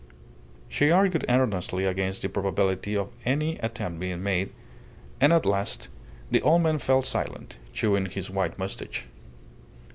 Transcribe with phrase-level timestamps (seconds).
[0.67, 4.49] She argued earnestly against the probability of any attempt being made;
[5.19, 5.89] and at last
[6.31, 9.05] the old man fell silent, chewing his white moustache.